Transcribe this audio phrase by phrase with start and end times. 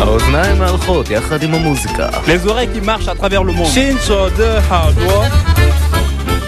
[0.00, 2.08] האוזניים ההולכות יחד עם המוזיקה.
[2.26, 3.66] Les oreilles qui marchent à travers le monde.
[3.66, 5.24] 行走的耳朵，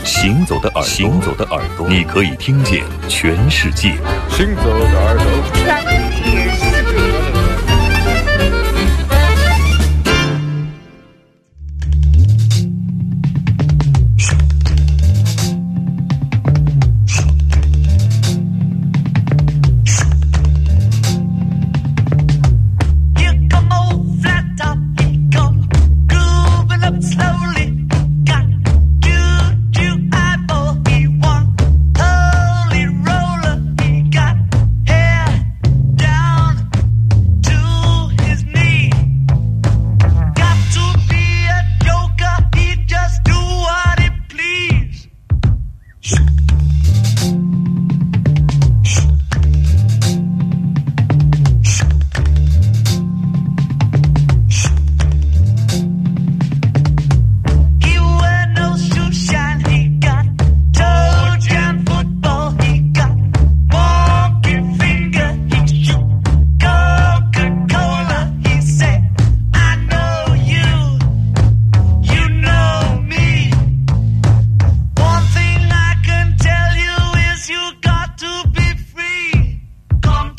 [0.05, 3.99] 行走的耳朵，行走的耳朵，你可以听见全世界。
[4.31, 5.25] 行走的耳朵。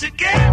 [0.05, 0.44] 非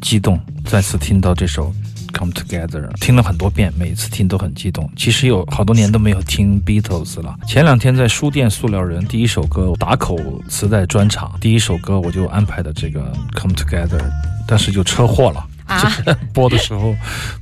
[0.00, 1.72] 激动，再次听到这首
[2.18, 4.88] 《Come Together》，听了很多遍，每次听都很激动。
[4.96, 7.36] 其实有好多年都没有听 Beatles 了。
[7.46, 10.16] 前两天在书店塑料人第一首歌打口
[10.48, 13.98] 磁带专场，第一首歌我就安排的这个《Come Together》，
[14.46, 15.44] 但是就车祸了。
[15.82, 16.02] 就是
[16.32, 16.94] 播的时候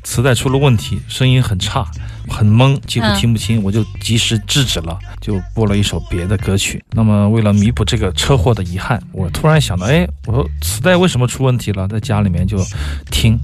[0.03, 1.87] 磁带出了问题，声音很差，
[2.29, 6.83] 很懵，几乎听不清，我就及时制止了，就播了一首别的歌曲。
[6.93, 11.89] 那么为了弥补这个车祸的遗憾，我突然想到，哎，我说磁带为什么出问题了？
[11.89, 12.59] 在家里面就
[13.11, 13.39] 听。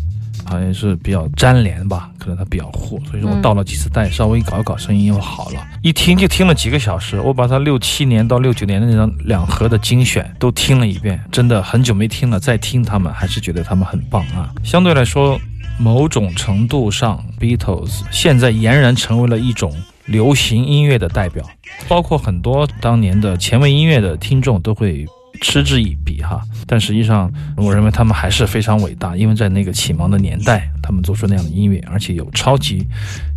[0.44, 5.66] 好像是比较粘连吧，可能它比较糊，所以说我倒了几次袋，稍微搞一搞，声音又好了。
[5.82, 14.50] 一听就听了几个小时，我把它六七年到六九年的那张两盒的精选都听了一遍，真的很久没听了，再听他们还是觉得他们很棒啊。
[14.62, 15.38] 相对来说，
[15.78, 19.72] 某种程度上，Beatles 现在俨然成为了一种
[20.06, 21.44] 流行音乐的代表，
[21.88, 25.06] 包括很多当年的前卫音乐的听众都会。
[25.42, 32.86] 嗤之以鼻哈，但实际上，我认为他们还是非常伟大，因为在那个启蒙的年代，他们做出那样的音乐，而且有超级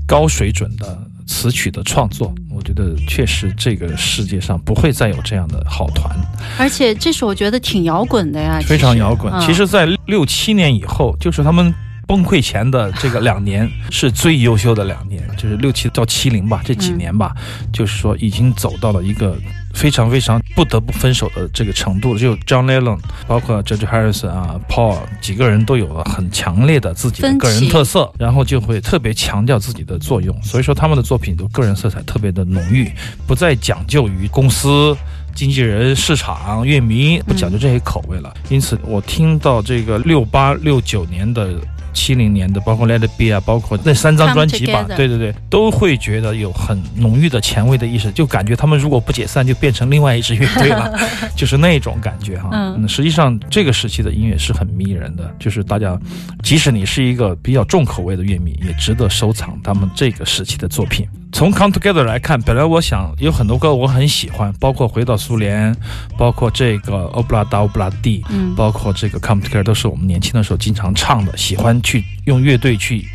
[0.06, 6.16] 高水准的词曲的创作，我觉得确实这个世界上不会再有这样的好团。
[6.60, 9.34] 而且这首我觉得挺摇滚的呀，非常摇滚。
[9.42, 11.74] 其实，在六七年以后，就是他们
[12.08, 17.36] 崩溃前的这个两年是最优秀的两年，就是六七到七零吧，这几年吧，
[17.74, 19.36] 就是说已经走到了一个。
[19.76, 32.90] 非常非常不得不分手的这个程度，就 John Lennon，包括 George Harrison 啊，Paul 几个人都有了很强烈的自己的个人特色，然后就会特别强调自己的作用，所以说他们的作品都个人色彩特别的浓郁，
[33.28, 34.96] 不再讲究于公司、
[35.36, 38.34] 经纪人、市场、乐迷，不讲究这些口味了。
[38.50, 41.54] 因此，我听到这个六八六九年的。
[41.96, 50.94] 七零年的，包括 Let It Be 啊，包括那三张专辑吧，对对对，都会觉得有很浓郁的前卫的意识，就感觉他们如果不解散，就变成另外一支乐队了，
[51.36, 52.50] 就是那种感觉哈。
[52.52, 55.98] 嗯，实际上这个时期的音乐是很迷人的，就是大家，
[56.44, 61.08] 即使你是一个比较重口味的乐迷，也值得收藏他们这个时期的作品。
[61.36, 65.76] 从 Come Together 来看，本来我想有很多歌我很喜欢，包括回到苏联，
[66.18, 73.06] 包括这个 Oblada Obladi，嗯，包括这个 Come Together 都是我们年轻的时候经常唱的，喜欢去用乐队去。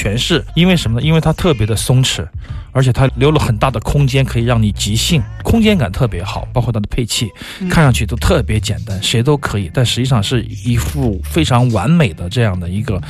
[0.00, 1.06] 诠释，因为什么呢？
[1.06, 2.26] 因为它特别的松弛，
[2.72, 6.48] 而且它留了很大的空间，可以让你即兴，空间感特别好。
[6.52, 7.28] 包括它的配器，
[7.68, 13.00] 看上去都特别简单，谁都可以，但实际上是一幅非常完美的这样的一个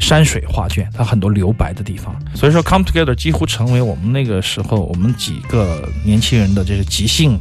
[0.00, 0.88] 山水画卷。
[0.92, 7.38] 它很多留白的地方，所以说《Come Together》几乎成为我们那个时候我们几个年轻人的这个即兴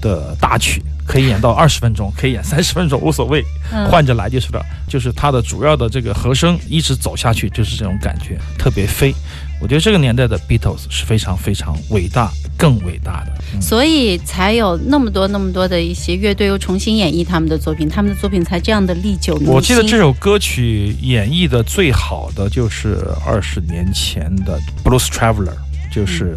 [0.00, 0.82] 的大曲。
[1.06, 3.42] 可以演到二十分钟，可以演三十分钟，无所谓，
[3.90, 4.62] 换着来就是了。
[4.86, 9.14] 就是它的主要的这个和声一直走下去，就是这种感觉，特别飞。
[9.58, 19.54] 我觉得这个年代的 Beatles 是非常非常伟大，更伟大的，所以才有那么多那么多的一些乐队又重新演绎他们的作品，他们的作品才这样的历久弥新。
[19.54, 25.56] 我记得这首歌曲演绎的最好的就是二十年前的 Blues Traveler，
[25.90, 26.36] 就是。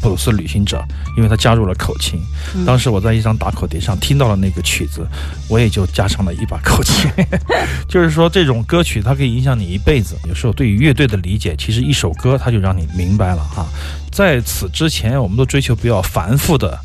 [0.00, 0.82] 布鲁斯旅行者，
[1.16, 2.20] 因为他加入了口琴。
[2.64, 5.06] 当时我在一张打口碟上听到了那个曲子，
[5.48, 7.10] 我也就加上了一把口琴。
[7.88, 10.16] 就是说，这种歌曲它可以影响你一辈子。
[10.28, 13.66] 有时候对于乐队的理解，其实一首歌它就让你明白了哈。
[14.10, 16.78] 在此之前，我们都追求比较繁复的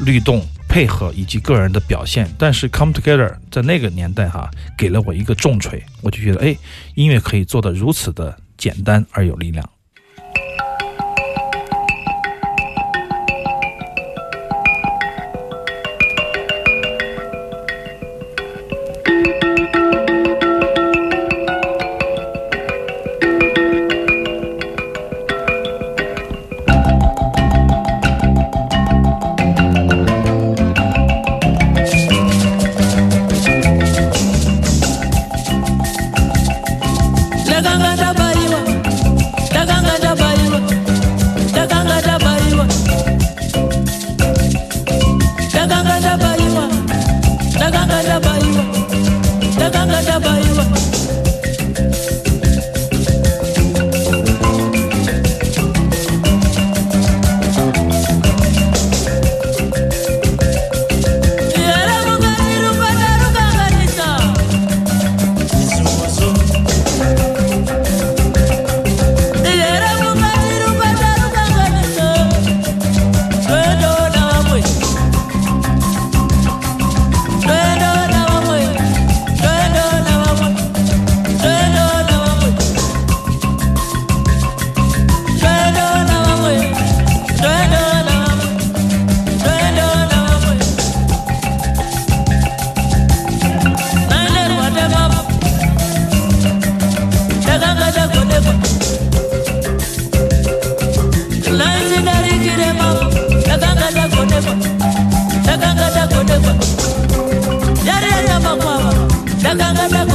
[0.00, 2.28] 律动配合以及个人的表现。
[2.38, 6.56] 但是《Come Together》在那个年代哈，给了我一个重锤，我就觉得哎，
[6.94, 9.68] 音乐可以做得如此的简单而有力量。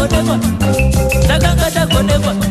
[0.07, 0.35] dago
[1.27, 2.50] dago dago dago dago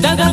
[0.00, 0.28] 在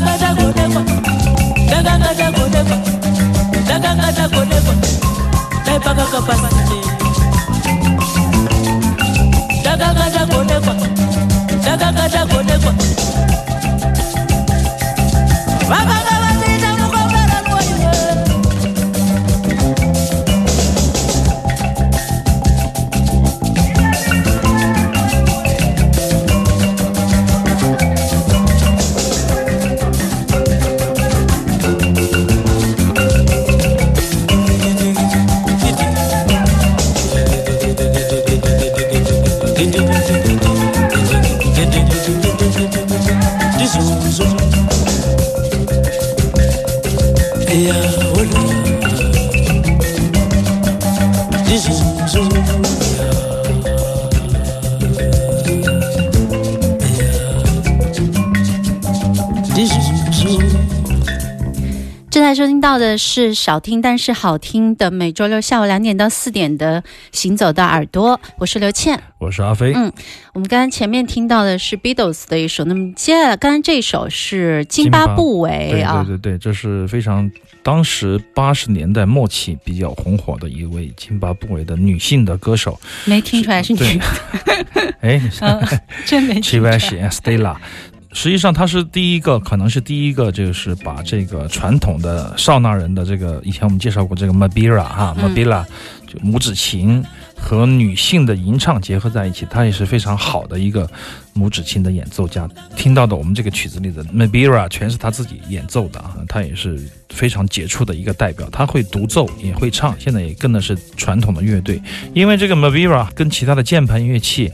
[62.35, 69.71] 收听到的是少听但是好听的每周六下午两点到四点的《行走的耳朵》，我是刘倩，我是阿飞。
[69.73, 69.91] 嗯，
[70.33, 77.31] 我们刚刚前面听到的是 Beatles 的一首，那么接下来刚刚这首是津巴布韦啊，对对对，这是非常
[77.63, 84.05] 当时八十年代末期比较红火的一位津巴布韦的女性的歌手，没听出来是女的，
[84.99, 85.21] 哎，
[86.05, 86.77] 真没 听出来。
[87.09, 87.55] Stella。
[88.15, 95.65] 实际上，他是第一个，可能是第一个，就是把这个传统的少纳人的这个，以前我们介绍过这个 Mabira 哈，Mabira
[96.07, 97.03] 就拇指琴
[97.35, 100.89] 和女性的吟唱结合在一起，他也是非常好的一个
[101.35, 102.50] 拇指琴的演奏家。
[102.75, 108.50] 听到的我们这个曲子里的 Mabira 全是他自己演奏的啊，他也是非常杰出的一个代表。
[108.51, 111.81] 他会独奏，也会唱，现在也跟的是传统的乐队。
[112.13, 114.51] 因为这个 Mabira 跟其他的键盘乐器。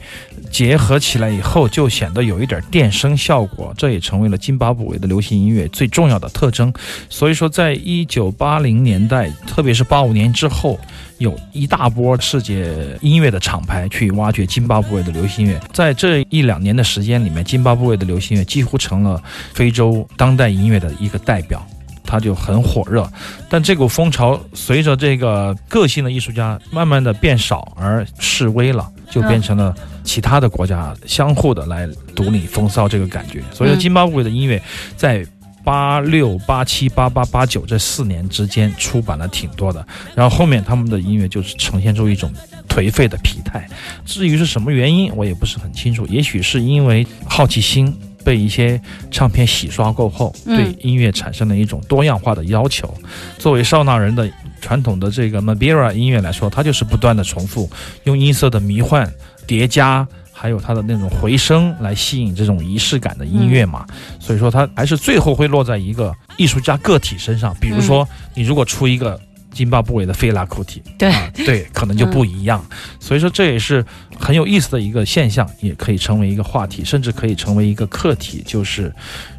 [0.50, 6.74] 结合起来以后，就显得有一点电声效果，这也成为了津巴布韦的流行音乐最重要的特征。
[7.10, 10.78] 所以说，在一九八零年代，特别是八五年之后，
[11.22, 15.60] 有一大波世界音乐的厂牌去挖掘津巴布韦的流行乐。
[15.72, 19.22] 在这一两年的时间里面，津巴布韦的流行乐几乎成了
[19.54, 21.66] 非洲当代音乐的一个代表，
[22.04, 23.08] 它就很火热。
[23.48, 28.90] 但这股风潮随着这个个性的艺术家慢慢的变少而式微了。
[29.12, 29.76] 就变成了
[30.06, 31.86] 其他的国家相互的来
[32.16, 34.64] 独领风骚这个感觉，所以津巴布韦的音乐
[34.96, 35.28] 在
[35.64, 42.32] 八六八七八八八九这四年之间出版了挺多的，然后后面他们的音乐就是呈现出一种
[42.68, 43.68] 颓废的疲态。
[44.06, 46.06] 至于是什么原因，我也不是很清楚。
[46.08, 52.94] 也许是因为好奇心被一些唱片洗刷过后，嗯对音乐产生了一种多样化的要求。
[53.38, 54.30] 作为少纳人的
[54.62, 57.70] 传统的这个 Mabira 音乐来说，它就是不断的重复，
[58.04, 59.12] 用音色的迷幻
[59.46, 60.08] 叠加。
[60.42, 63.86] 还有它的那种回声来吸引这种仪式感的音乐嘛，
[64.20, 67.56] 所以说它还是最后会落在一个艺术家个体身上。
[67.62, 69.22] 比如说，你如果出一个
[69.54, 72.66] 津巴布韦的菲拉库提，对啊，对，可能就不一样。
[73.00, 73.86] 所以说这也是
[74.18, 78.92] 很有意思的一个现象，也可以成为一个话题，甚至可以成为一个课题，就是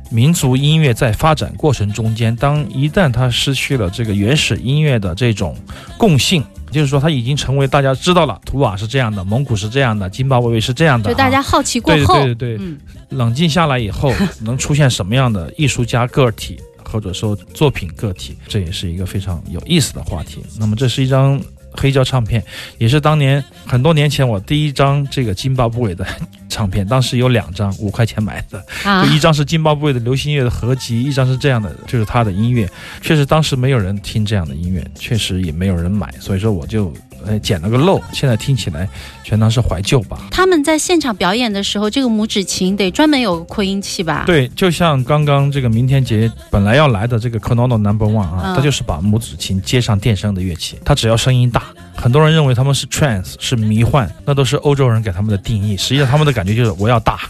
[0.08, 5.56] 民族音乐在发展过程中间，当一旦它失去了这个原始音乐的这种
[5.98, 6.44] 共性。
[6.72, 11.42] 就是说，它已经成为大家知道了，图瓦是这样的，蒙古是这样的，津巴布韦是这样的，就大家啊。
[11.42, 12.78] 好奇过对后，对对对，嗯，
[13.10, 20.42] 冷静下来以后，能出现什么样的艺术家个体，或者说作品个体，这也是一个非常有意思的话题。
[20.58, 21.40] 那么，这是一张
[21.72, 22.42] 黑胶唱片，
[22.78, 26.06] 也是当年很多年前我第一张这个津巴布韦的
[26.48, 32.68] 唱片，当时有两张，五块钱买的，啊就，一张是津巴布韦的流行乐的合集，一张是这样的，就是他的音乐。
[33.00, 36.92] 确实当时没有人听这样的音乐，确实也没有人买，所以说我就
[37.26, 38.00] 呃捡了个漏。
[38.12, 38.88] 现在听起来
[39.22, 40.18] 全当是怀旧吧。
[40.30, 51.62] 他们在现场表演的时候，这个拇指琴得专门有扩音器吧？，对，就像刚刚这个明天节本来要来的这个 Konono Number One 啊，嗯它就是把拇指琴接上电声的乐器，它只要声音大。
[51.94, 55.76] 很多人认为他们是 trance 是迷幻，那都是欧洲人给他们的定义。
[55.76, 57.20] 实际上他们的感觉就是我要大，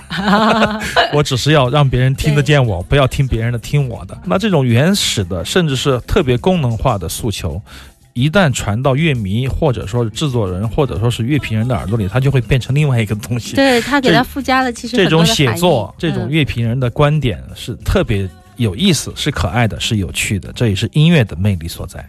[1.12, 4.16] 我只是要让别人听得见我，不要听别人的，听我的。
[4.24, 7.60] 那这种原始的，甚至是特别功能化的诉求。
[8.14, 13.56] 一旦传到乐迷，或者说是制作人，或者说是乐评人的耳朵里，它就会变成另外一个东西。
[13.56, 22.06] 对他给他附加了其实这种写作，这种嗯乐评人的观点是特别有意思，是可爱的，是有趣的，这也是音乐的魅力所在。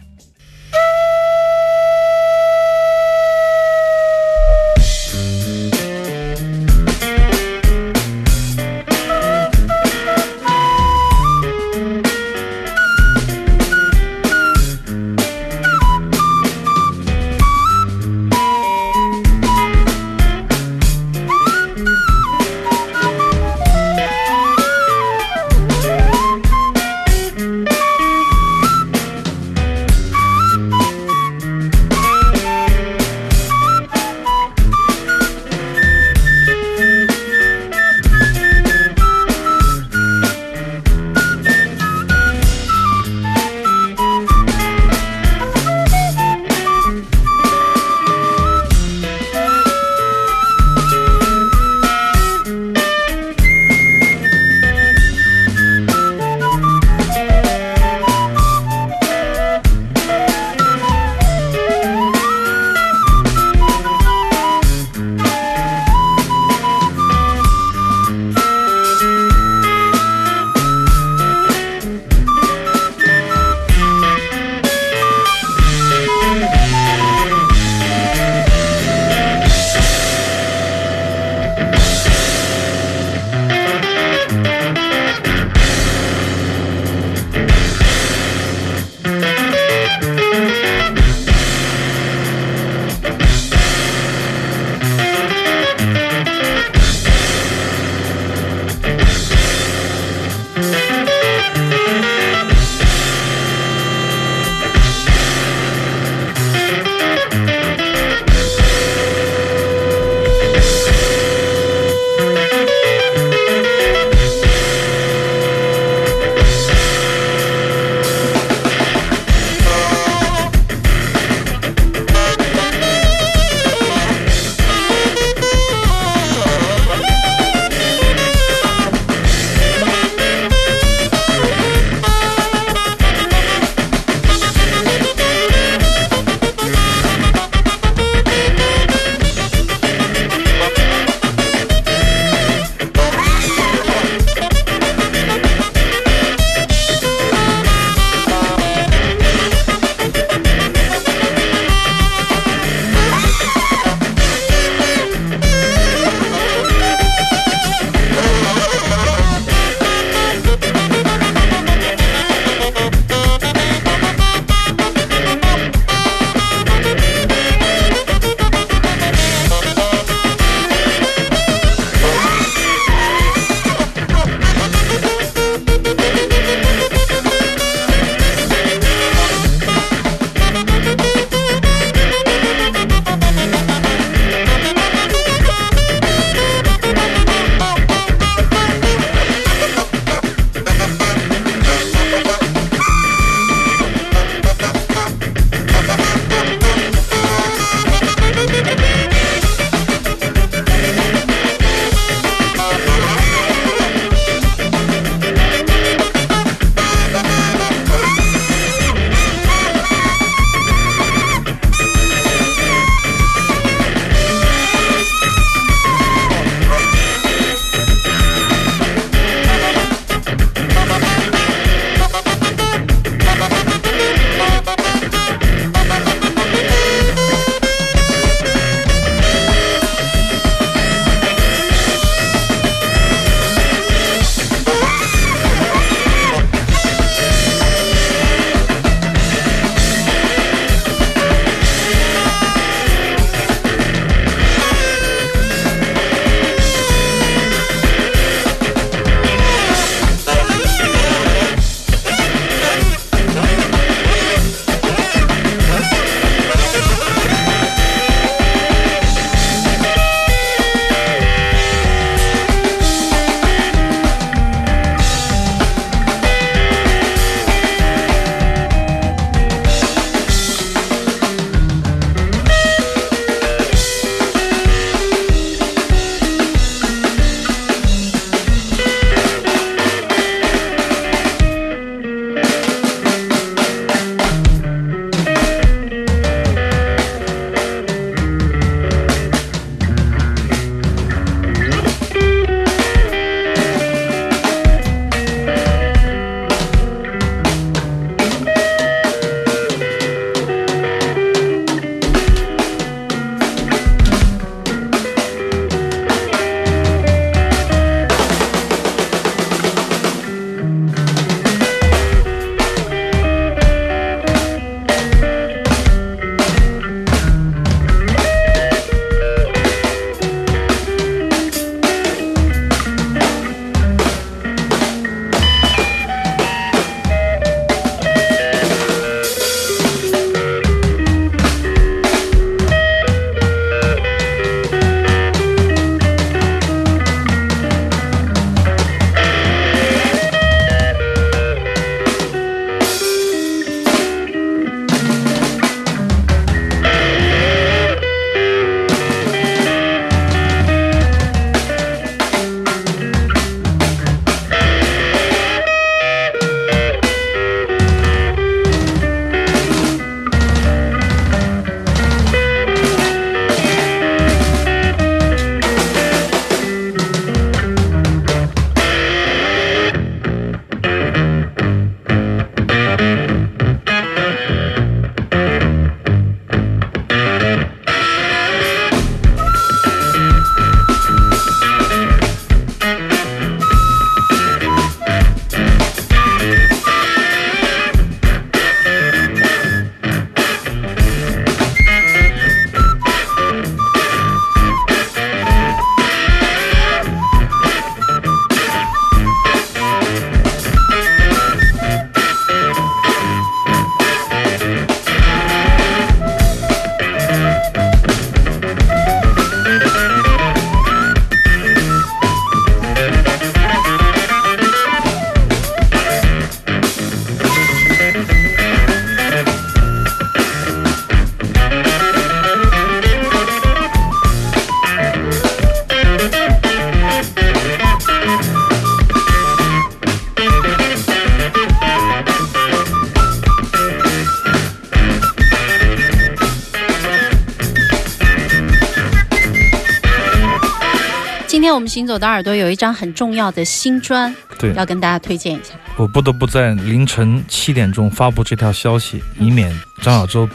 [441.94, 445.74] 行走的耳朵有一张很重要的新专，对要跟大家推荐一下。
[445.96, 449.70] 我不得不在凌晨七点钟发布这条消息，以免
[450.02, 450.48] 张小舟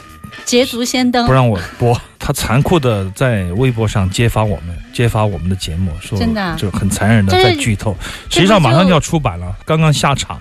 [0.44, 1.98] 捷足先登不，让我播。
[2.20, 7.96] 他残酷的在微博上揭发我们，揭发我们的节目，说真的啊就很残忍的在剧透。
[8.28, 10.38] 实际上马上就要出版了，刚刚下场。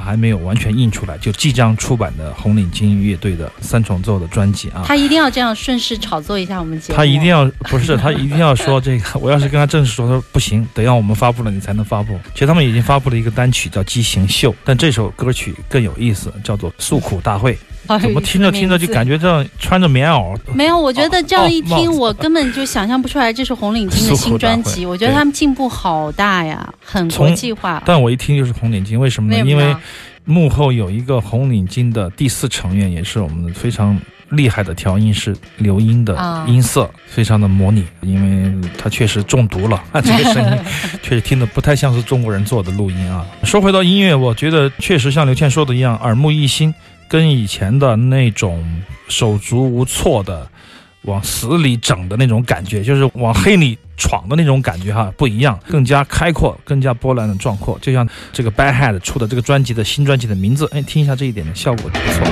[0.00, 6.96] 啊还没有完全印出来，就即将出版的红领巾乐队的三重奏的专辑啊，他一定要这样顺势炒作一下我们节目。
[6.96, 12.18] 他一定要不是他一定要说这个， 我要是跟他正式说，他说不行，得让我们发布了你才能发布。
[12.32, 17.54] 其实他们已经发布了一个单曲叫《畸形秀》，但这首歌曲更有意思，叫做《诉苦大会》。
[17.98, 20.78] 怎么听着听着就感觉觉这样穿着棉袄， 没有？
[20.78, 24.86] 我觉得这样一听，我根本就想象不出来这是红领巾的 新专辑。
[24.86, 27.82] 我觉得他们进步好大呀，很国际化。
[27.84, 29.42] 但我一听就是红领巾，为什么呢？
[29.44, 29.74] 因为
[30.24, 33.98] 幕后有一个红领巾的第四成员，也是我们非常
[34.28, 38.22] 厉害的调音师刘英的啊音色，非常的模拟，因
[38.62, 40.58] 为他确实中毒了， 这个声音
[41.02, 43.26] 确实听得不太像是中国人做的录音啊。
[43.42, 46.72] 说回到音乐，我觉得确实像刘倩说的一样，耳目一新，
[47.10, 48.64] 跟以前的那种
[49.08, 50.48] 手足无措的。
[51.04, 57.78] 往死里整的那种感觉，就是往黑里闯的那种感觉哈，不一样，更加开阔，更加波澜的壮阔。
[57.80, 62.22] 就像这个 Bad Head 出的这个专辑的新专辑的名字，哎，听一下这一点的效果不错。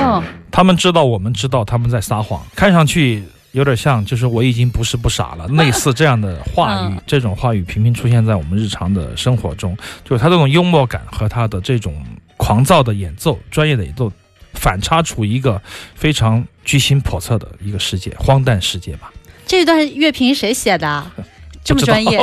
[0.00, 11.94] 嗯，他们知道，我们知道他们在撒谎，看上去有点像，就是我已经不是不傻了， 类似这样的话语嗯，这种话语频频出现在我们日常的生活中，就是他这种幽默感和他的这种
[12.36, 14.12] 狂躁的演奏、专业的演奏。
[14.54, 15.60] 反差出一个
[15.94, 19.12] 非常居心叵测的一个世界，荒诞世界吧。
[19.46, 21.12] 这段乐评谁写的啊？
[21.62, 22.18] 这么专业。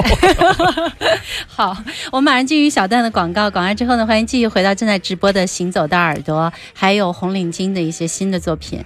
[1.47, 1.77] 好，
[2.11, 8.83] 我们马上进入小段的广告，广告之后呢，欢迎继续回到正在直播的《行走的耳朵》，还有红领巾的一些新的作品。